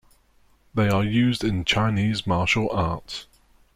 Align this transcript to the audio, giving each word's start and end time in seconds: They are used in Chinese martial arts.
They 0.73 0.89
are 0.89 1.03
used 1.03 1.43
in 1.43 1.63
Chinese 1.63 2.25
martial 2.25 2.71
arts. 2.71 3.27